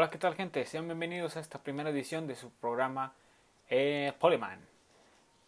[0.00, 0.64] Hola, ¿qué tal gente?
[0.64, 3.14] Sean bienvenidos a esta primera edición de su programa
[3.68, 4.12] eh.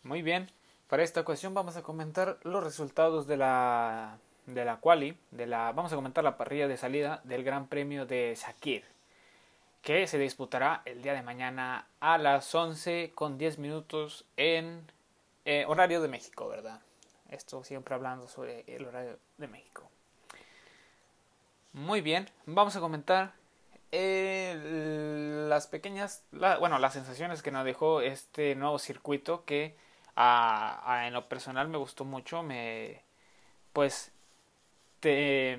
[0.02, 0.50] Muy bien,
[0.88, 5.70] para esta ocasión vamos a comentar los resultados de la de la quali, de la
[5.70, 8.82] vamos a comentar la parrilla de salida del Gran Premio de Shakir,
[9.82, 14.84] que se disputará el día de mañana a las 11 con 10 minutos en
[15.44, 16.80] eh, horario de México, ¿verdad?
[17.28, 19.88] Esto siempre hablando sobre el horario de México.
[21.72, 23.38] Muy bien, vamos a comentar
[23.92, 29.76] las pequeñas, bueno, las sensaciones que nos dejó este nuevo circuito que
[30.16, 33.02] en lo personal me gustó mucho, me,
[33.72, 34.12] pues,
[35.00, 35.58] te,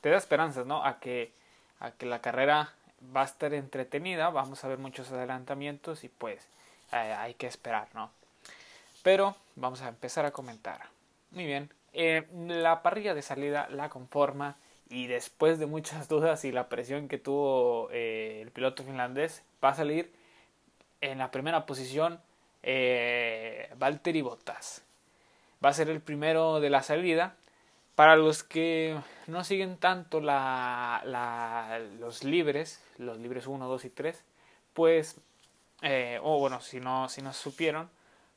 [0.00, 0.84] te da esperanzas, ¿no?
[0.84, 1.32] A que,
[1.80, 2.72] a que la carrera
[3.14, 6.46] va a estar entretenida, vamos a ver muchos adelantamientos y pues
[6.92, 8.10] eh, hay que esperar, ¿no?
[9.02, 10.80] Pero vamos a empezar a comentar.
[11.30, 14.56] Muy bien, eh, la parrilla de salida la conforma
[14.90, 19.70] y después de muchas dudas y la presión que tuvo eh, el piloto finlandés, va
[19.70, 20.12] a salir
[21.00, 22.20] en la primera posición
[22.62, 24.84] eh, Valtteri Bottas.
[25.64, 27.36] Va a ser el primero de la salida.
[27.94, 28.96] Para los que
[29.26, 31.02] no siguen tanto la,
[31.98, 34.24] los libres, los libres 1, 2 y 3,
[34.72, 35.20] pues,
[35.82, 37.90] eh, o bueno, si no, si no supieron,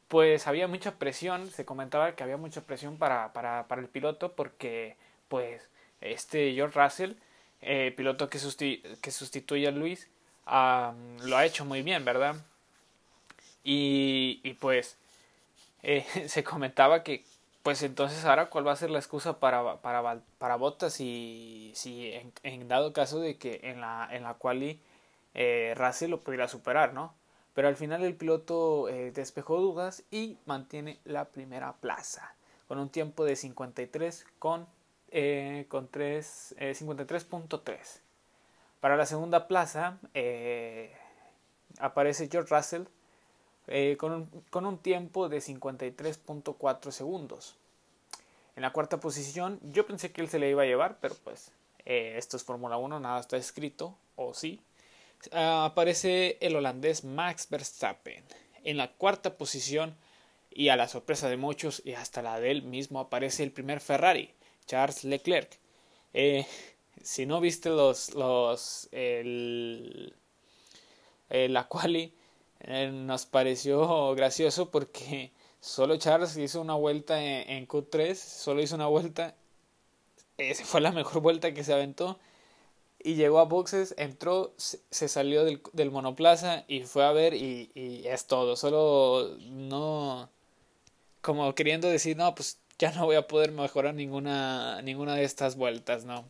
[0.08, 4.34] pues había mucha presión, se comentaba que había mucha presión para, para, para el piloto
[4.36, 4.98] porque,
[5.28, 5.70] pues,
[6.02, 7.14] este George Russell,
[7.62, 8.40] eh, piloto que,
[9.02, 10.08] que, sustituye a Luis,
[10.46, 12.36] lo ha hecho muy bien, ¿verdad?
[13.64, 14.98] Y, y pues
[15.84, 17.24] eh, se comentaba que,
[17.64, 22.12] pues entonces ahora cuál va a ser la excusa para, para, para si, si
[22.44, 24.80] en, dado caso de que en la, en la quali
[25.34, 27.14] eh, Russell lo pudiera superar, ¿no?
[27.54, 32.34] Pero al final el piloto eh, despejó dudas y mantiene la primera plaza
[32.68, 34.66] con un tiempo de 53 con
[35.12, 37.70] eh, con 53.3.
[37.70, 37.80] Eh,
[38.80, 40.96] Para la segunda plaza eh,
[41.80, 42.84] aparece George Russell
[43.98, 47.58] con un, tiempo de 53.4 segundos.
[48.56, 51.52] En la cuarta posición yo pensé que él se le iba a llevar, pero pues
[51.86, 54.62] esto es Fórmula 1, nada está escrito, o sí.
[55.32, 58.24] aparece el holandés Max Verstappen.
[58.64, 59.96] En la cuarta posición
[60.50, 63.80] y a la sorpresa de muchos y hasta la de él mismo aparece el primer
[63.80, 64.34] Ferrari,
[64.72, 65.60] Charles Leclerc.
[66.14, 66.46] Eh,
[67.04, 70.16] si no viste los, los el,
[71.30, 72.14] la quali,
[72.62, 78.88] eh, nos pareció gracioso porque solo Charles hizo una vuelta en, Q3, solo hizo una
[78.88, 79.36] vuelta,
[80.38, 82.18] esa fue la mejor vuelta que se aventó
[82.98, 87.72] y llegó a boxes, entró, se salió del, del monoplaza y fue a ver y,
[87.76, 90.30] y, es todo, solo no
[91.22, 95.56] como queriendo decir, no, pues ya no voy a poder mejorar ninguna, ninguna de estas
[95.56, 96.26] vueltas, ¿no?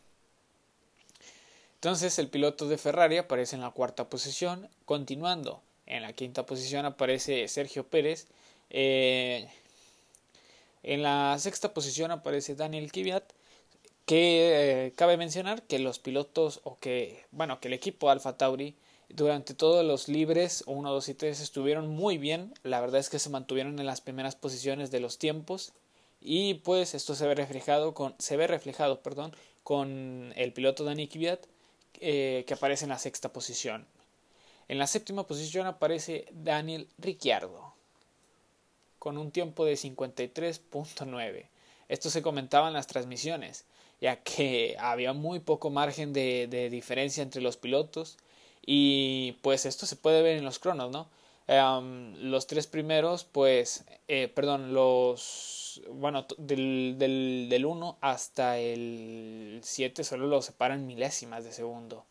[1.76, 5.62] Entonces el piloto de Ferrari aparece en la cuarta posición, continuando.
[5.86, 8.28] En la quinta posición aparece Sergio Pérez.
[8.70, 9.48] Eh,
[10.84, 13.24] en la sexta posición aparece Daniel Kvyat.
[14.06, 18.76] Que eh, cabe mencionar que los pilotos o que, bueno, que el equipo Alfa Tauri
[19.08, 22.54] durante todos los libres 1, 2 y 3 estuvieron muy bien.
[22.64, 25.72] La verdad es que se mantuvieron en las primeras posiciones de los tiempos
[26.22, 31.08] y pues esto se ve reflejado con, se ve reflejado, perdón, con el piloto Dani
[31.08, 31.46] Kvyat
[32.00, 33.86] eh, que aparece en la sexta posición.
[34.68, 37.74] En la séptima posición aparece Daniel Ricciardo
[39.00, 41.48] con un tiempo de 53.9.
[41.90, 43.66] Esto se comentaba en las transmisiones,
[44.00, 48.18] ya que había muy poco margen de, de, diferencia entre los pilotos
[48.66, 51.10] y pues esto se puede ver en los cronos, ¿no?
[51.48, 60.04] los tres primeros, pues, eh, perdón, los bueno, del, del, del 1 hasta el 7
[60.04, 62.06] solo lo separan milésimas de segundo.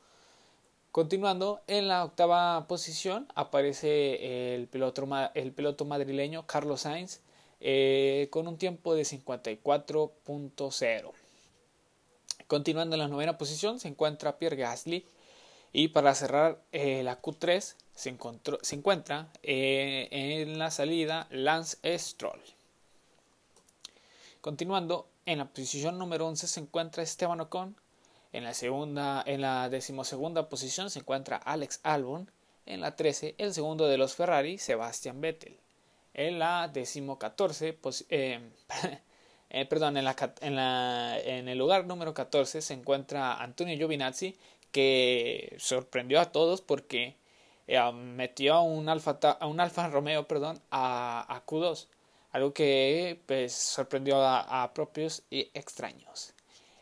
[0.93, 7.20] Continuando, en la octava posición aparece el piloto, el piloto madrileño Carlos Sainz
[7.60, 11.12] eh, con un tiempo de 54.0.
[12.47, 15.06] Continuando en la novena posición se encuentra Pierre Gasly
[15.73, 18.17] y para cerrar eh, la Q3 se,
[18.62, 22.40] se encuentra eh, en la salida Lance Stroll.
[24.40, 27.76] Continuando, en la posición número 11 se encuentra Esteban Ocon.
[28.32, 32.31] En la, segunda, en la decimosegunda posición se encuentra Alex Albon.
[32.64, 35.58] En la 13, el segundo de los Ferrari, Sebastian Vettel.
[36.14, 37.78] En la decimocatorce,
[38.08, 38.40] eh,
[39.50, 44.38] eh, perdón, en, la, en, el lugar número 14 se encuentra Antonio Giovinazzi,
[44.72, 47.16] que sorprendió a todos porque
[47.66, 51.88] eh, metió a un Alfa, a un Alfa Romeo perdón, a, a Q2
[52.32, 56.32] algo que pues sorprendió a, propios y extraños.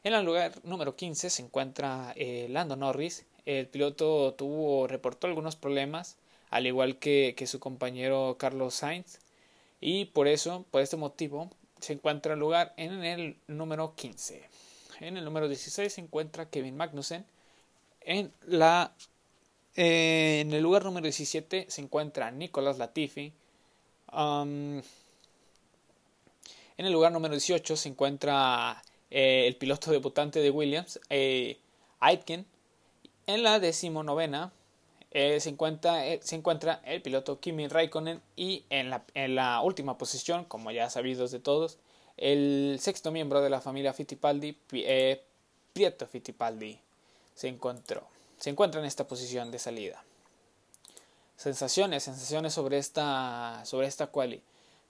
[0.04, 3.26] En el lugar número 15 se encuentra eh, Lando Norris.
[3.46, 6.16] El piloto tuvo, reportó algunos problemas,
[6.50, 9.18] al igual que, que su compañero Carlos Sainz.
[9.80, 14.42] Y por eso, por este motivo, se encuentra el lugar en el número 15.
[15.00, 17.24] En el número 16 se encuentra Kevin Magnussen.
[18.00, 18.92] En, la,
[19.76, 23.32] eh, en el lugar número 17 se encuentra Nicolas Latifi.
[24.12, 24.82] Um,
[26.78, 31.58] en el lugar número 18 se encuentra eh, el piloto debutante de Williams, eh,
[32.00, 32.46] Aitken.
[33.26, 34.52] En la decimonovena
[35.10, 38.90] eh, se, encuentra, eh, se encuentra el piloto Kimi Raikkonen y en
[39.34, 41.78] la, última posición, como ya sabidos de todos,
[42.16, 44.56] el sexto miembro de la familia Fittipaldi,
[45.72, 46.78] Pietro Fittipaldi,
[47.34, 47.58] se.
[48.38, 50.04] Se encuentra en esta posición de salida.
[51.36, 54.42] Sensaciones, sensaciones sobre esta, sobre esta quali.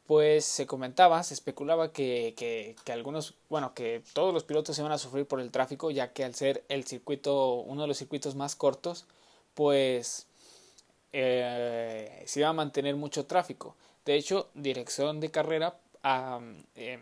[0.08, 4.96] Pues se comentaba, se especulaba que, que, algunos, bueno, que todos los pilotos iban a
[4.96, 8.56] sufrir por el tráfico, ya que al ser el circuito, uno de los circuitos más
[8.56, 9.04] cortos,
[9.52, 10.26] pues
[11.12, 13.76] eh, se iba a mantener mucho tráfico.
[14.06, 15.78] De hecho, dirección de carrera
[16.74, 17.00] eh,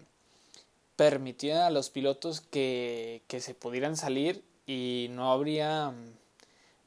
[0.96, 5.94] permitía a los pilotos que, que, se pudieran salir y no habría,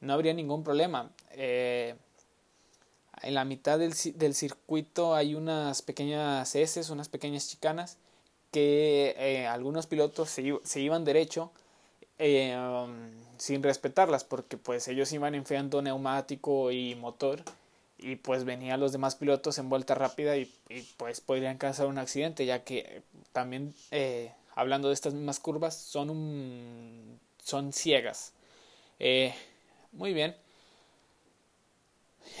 [0.02, 1.10] no habría ningún problema.
[1.30, 1.94] Eh,
[3.22, 7.98] en la mitad del, del, circuito hay unas pequeñas heces, unas pequeñas chicanas
[8.50, 11.52] que eh, algunos pilotos se, iban derecho
[12.18, 17.42] eh, um, sin respetarlas porque pues ellos iban enfriando neumático y motor
[17.98, 20.50] y pues venían los demás pilotos en vuelta rápida y,
[20.96, 23.02] pues podrían causar un accidente ya que
[23.32, 28.32] también eh, hablando de estas mismas curvas son un, son ciegas.
[29.92, 30.34] Muy bien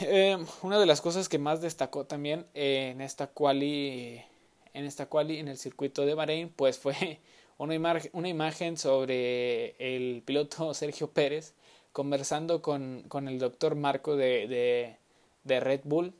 [0.00, 4.22] eh, una de las cosas que más destacó también en esta quali
[4.72, 7.20] en esta quali en el circuito de Bahrein pues fue
[7.58, 11.54] una, imagen, sobre el piloto Sergio Pérez
[11.92, 14.96] conversando con, con el doctor Marco de,
[15.44, 16.14] de, Red Bull.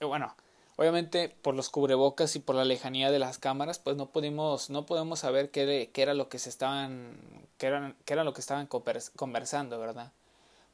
[0.00, 0.34] Bueno,
[0.76, 4.86] obviamente por los cubrebocas y por la lejanía de las cámaras, pues no pudimos, no
[4.86, 7.18] podemos saber qué, qué era lo que se estaban,
[7.58, 10.12] qué qué era lo que estaban conversando, ¿verdad?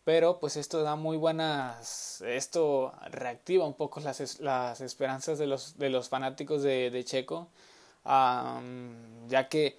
[0.05, 5.79] Pero pues esto da muy buenas, esto reactiva un poco las, las esperanzas de los,
[5.79, 7.49] de los fanáticos de, de Checo
[8.05, 9.79] ya que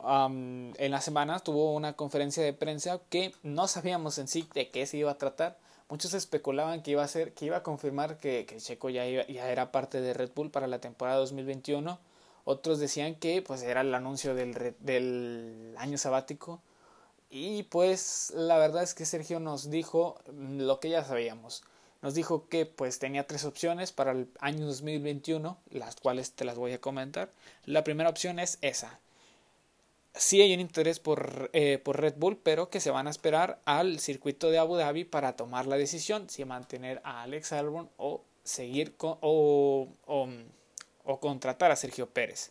[0.00, 4.86] en la semana tuvo una conferencia de prensa que no sabíamos en sí de qué
[4.86, 5.58] se iba a tratar.
[5.88, 9.72] Muchos especulaban que iba a ser, que iba a confirmar que, Checo ya, ya era
[9.72, 11.98] parte de Red Bull para la temporada 2021.
[12.44, 16.60] Otros decían que pues era el anuncio del, del año sabático.
[17.30, 21.62] Y pues la verdad es que Sergio nos dijo lo que ya sabíamos
[22.00, 26.56] nos dijo que pues tenía tres opciones para el año 2021, las cuales te las
[26.56, 27.32] voy a comentar.
[27.64, 29.00] La primera opción es esa.
[30.14, 33.60] Sí hay un interés por, eh, por Red Bull, pero que se van a esperar
[33.64, 38.22] al circuito de Abu Dhabi para tomar la decisión si mantener a Alex Albon o
[38.44, 42.50] seguir con, o, o, contratar a Sergio Pérez.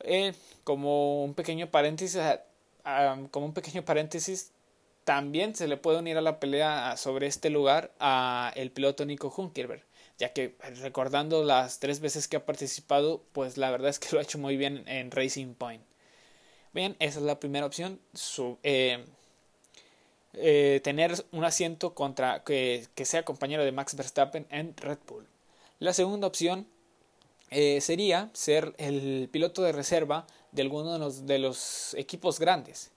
[0.00, 2.18] Eh, como un pequeño paréntesis,
[3.30, 4.52] como un pequeño paréntesis,
[5.04, 9.32] también se le puede unir a la pelea sobre este lugar a el piloto Nico
[9.34, 9.82] Hunkerberg,
[10.18, 14.18] ya que recordando las tres veces que ha participado, pues la verdad es que lo
[14.18, 15.82] ha hecho muy bien en Racing Point.
[16.72, 18.00] Bien, esa es la primera opción.
[18.62, 19.04] Eh,
[20.34, 25.26] eh, tener un asiento contra que, que, sea compañero de Max Verstappen en Red Bull.
[25.78, 26.66] La segunda opción
[27.54, 32.90] eh, sería ser el piloto de reserva de alguno de los, de los equipos grandes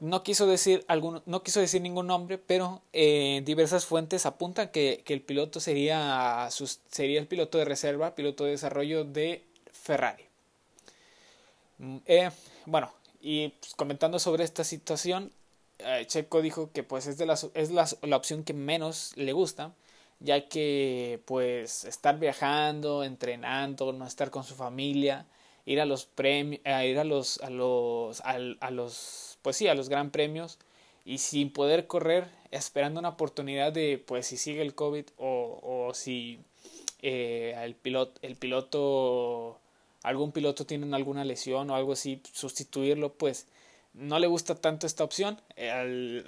[0.00, 5.02] no quiso decir algún, no quiso decir ningún nombre, pero eh, diversas fuentes apuntan que,
[5.04, 6.48] que el piloto sería,
[6.90, 10.24] sería el piloto de reserva, piloto de desarrollo de Ferrari.
[11.78, 12.30] Mm, eh,
[12.66, 15.32] bueno, y pues, comentando sobre esta situación,
[15.78, 19.32] eh, Checo dijo que pues es, de las, es la, la opción que menos le
[19.32, 19.74] gusta,
[20.20, 25.26] ya que pues estar viajando, entrenando, no estar con su familia,
[25.66, 29.74] ir a los premios, ir a los, a los, a, a los pues sí, a
[29.74, 30.58] los gran premios
[31.04, 35.94] y sin poder correr, esperando una oportunidad de, pues si sigue el COVID o, o
[35.94, 36.40] si
[37.00, 39.58] eh, el, piloto, el piloto,
[40.02, 43.46] algún piloto tiene alguna lesión o algo así, sustituirlo, pues
[43.94, 45.40] no le gusta tanto esta opción.
[45.56, 46.24] El,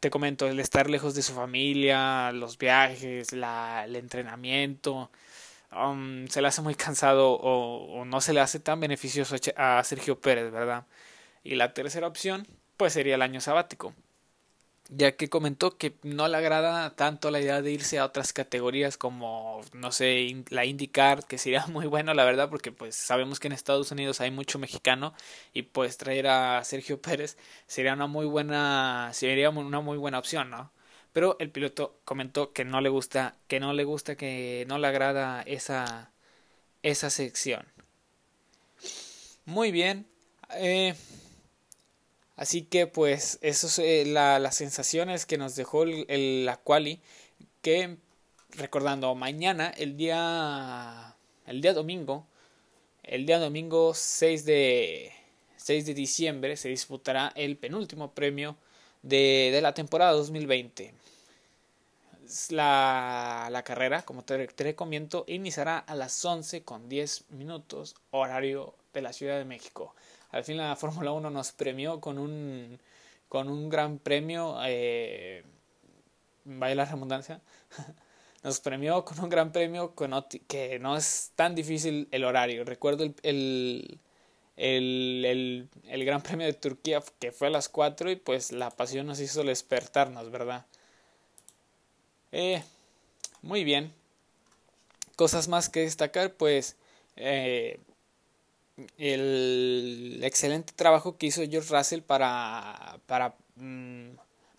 [0.00, 5.10] te comento, el estar lejos de su familia, los viajes, la, el entrenamiento,
[5.72, 9.82] um, se le hace muy cansado o, o, no se le hace tan beneficioso a
[9.84, 10.86] Sergio Pérez, ¿verdad?
[11.42, 13.94] Y la tercera opción, pues sería el año sabático.
[14.88, 18.96] Ya que comentó que no le agrada tanto la idea de irse a otras categorías
[18.98, 23.48] como, no sé, la IndyCar, que sería muy bueno, la verdad, porque pues sabemos que
[23.48, 25.14] en Estados Unidos hay mucho mexicano
[25.52, 27.36] y pues traer a Sergio Pérez
[27.66, 30.70] sería una muy buena, sería una muy buena opción, ¿no?
[31.12, 34.88] Pero el piloto comentó que no le gusta, que no le gusta, que no le
[34.88, 36.10] agrada esa,
[36.82, 37.66] esa sección.
[39.46, 40.06] Muy bien.
[40.56, 40.94] Eh,
[42.36, 47.00] Así que pues eso es eh, la, las sensaciones que nos dejó el, la quali
[47.62, 47.96] que
[48.50, 52.26] recordando mañana el día el día domingo
[53.02, 55.12] el día domingo 6 de
[55.56, 58.56] 6 de diciembre se disputará el penúltimo premio
[59.02, 60.92] de, de la temporada 2020
[62.50, 68.74] la, la carrera como te, te recomiendo iniciará a las 11 con 10 minutos horario
[68.92, 69.94] de la Ciudad de México
[70.34, 72.78] al fin la Fórmula 1 nos premió con un,
[73.28, 75.44] con un gran premio, eh,
[76.44, 77.40] vaya la redundancia,
[78.42, 79.94] nos premió con un gran premio
[80.48, 82.64] que no es tan difícil el horario.
[82.64, 84.00] Recuerdo el, el,
[84.56, 89.06] el, el, Gran Premio de Turquía que fue a las 4 y pues la pasión
[89.06, 90.66] nos hizo despertarnos, ¿verdad?
[92.32, 92.62] Eh,
[93.42, 93.94] muy bien.
[95.16, 96.76] Cosas más que destacar, pues
[97.16, 97.78] eh,
[98.98, 104.10] el excelente trabajo que hizo George Russell para, para, mm,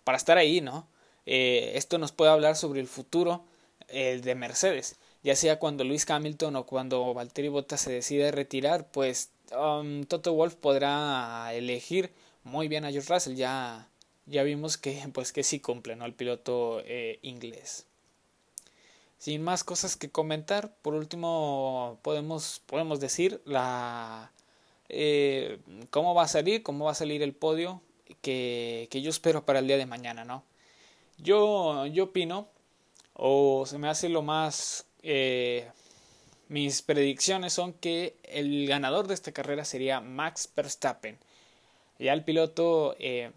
[0.04, 0.88] para estar ahí, ¿no?
[1.26, 3.44] Eh, esto nos puede hablar sobre el futuro
[3.88, 8.90] el de Mercedes, ya sea cuando Luis Hamilton o cuando Valtteri Bottas se decide retirar,
[8.90, 12.12] pues um, Toto Wolf podrá elegir
[12.44, 13.88] muy bien a George Russell, ya,
[14.26, 16.04] ya vimos que, pues, que sí cumple, ¿no?
[16.04, 17.86] El piloto eh, inglés.
[19.26, 24.30] Sin más cosas que comentar, por último podemos, podemos decir la,
[24.88, 25.58] eh,
[25.90, 27.82] cómo va a salir, cómo va a salir el podio
[28.22, 30.44] que, que yo espero para el día de mañana, ¿no?
[31.18, 32.46] Yo, yo opino,
[33.14, 34.86] o se me hace lo más...
[35.02, 35.68] Eh,
[36.46, 41.18] mis predicciones son que el ganador de esta carrera sería Max Verstappen.
[41.98, 43.32] Ya el piloto eh,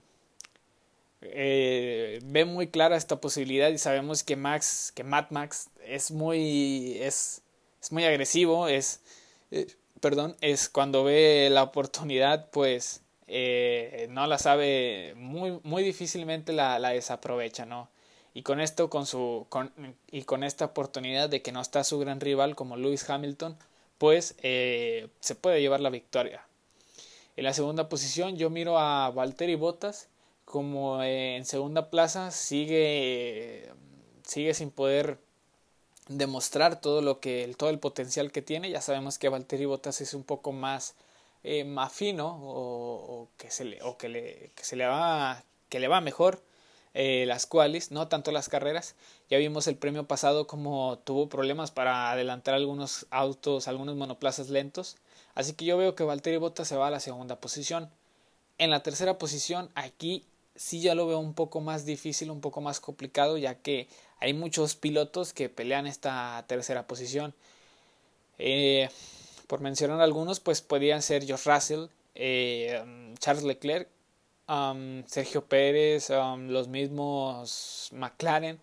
[1.22, 7.42] eh, ve muy clara esta posibilidad y sabemos que Max, que Max es muy, es,
[7.82, 9.02] es muy agresivo, es,
[9.52, 9.68] eh,
[10.00, 16.80] perdón, es cuando ve la oportunidad, pues eh, no la sabe, muy, muy difícilmente la,
[16.80, 17.90] la desaprovecha, ¿no?
[18.34, 19.74] Y con esto, con su, con,
[20.12, 23.58] y con esta oportunidad de que no está su gran rival como Lewis Hamilton,
[23.98, 26.46] pues se puede llevar la victoria.
[27.36, 30.08] En la segunda posición yo miro a Valtteri Bottas
[30.50, 33.72] como en segunda plaza sigue
[34.24, 35.20] sigue sin poder
[36.08, 38.72] demostrar todo lo que todo el potencial que tiene.
[38.72, 40.96] Ya sabemos que Valtteri Bottas es un poco más
[41.44, 45.88] eh, más fino o, que se le o que le se le va que le
[45.88, 46.42] va mejor
[46.96, 48.96] eh, las cuales no tanto las carreras.
[49.30, 54.98] Ya vimos el premio pasado como tuvo problemas para adelantar algunos autos algunos monoplazas lentos.
[55.36, 57.92] Así que yo veo que Valtteri Bottas se va a la segunda posición.
[58.58, 60.26] En la tercera posición aquí
[60.60, 63.88] sí ya lo veo un poco más difícil, un poco más complicado, ya que
[64.20, 67.34] hay muchos pilotos que pelean esta tercera posición.
[68.40, 68.90] Eh,
[69.48, 72.84] por mencionar algunos, pues podrían ser George Russell, eh,
[73.20, 73.88] Charles Leclerc,
[74.50, 78.60] um, Sergio Pérez, um, los mismos McLaren.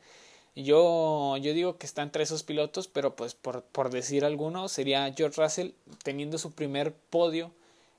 [0.55, 5.11] Yo, yo digo que está entre esos pilotos, pero pues por, por decir alguno, sería
[5.17, 5.71] George Russell
[6.03, 7.53] teniendo su primer podio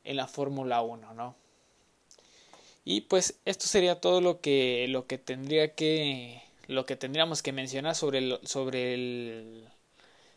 [0.03, 1.46] en la Fórmula 1, ¿no?
[2.89, 7.51] Y pues esto sería todo lo que, lo que tendría que, lo que tendríamos que
[7.51, 9.67] mencionar sobre el, sobre el,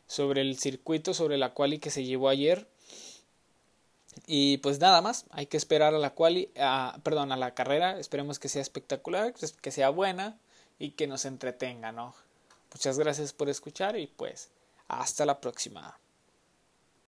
[0.09, 2.67] sobre el circuito, sobre la quali que se llevó ayer.
[4.27, 8.01] Y pues nada más, hay que esperar a la quali, a, perdón, a la carrera,
[8.01, 10.37] esperemos que sea espectacular, que sea buena
[10.81, 12.17] y que nos entretenga, ¿no?
[12.75, 14.51] Muchas gracias por escuchar y pues
[14.89, 16.01] hasta la próxima.